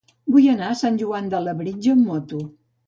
Vull 0.35 0.47
anar 0.53 0.69
a 0.69 0.77
Sant 0.79 0.97
Joan 1.03 1.31
de 1.35 1.43
Labritja 1.51 1.97
amb 1.99 2.13
moto. 2.13 2.47